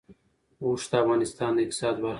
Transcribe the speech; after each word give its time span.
اوښ 0.63 0.83
د 0.91 0.93
افغانستان 1.03 1.51
د 1.55 1.57
اقتصاد 1.65 1.95
برخه 2.03 2.03
ده. 2.03 2.09